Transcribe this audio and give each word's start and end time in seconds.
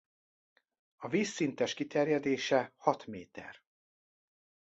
A 0.97 1.07
vízszintes 1.09 1.73
kiterjedése 1.73 2.73
hat 2.77 3.05
méter. 3.05 3.61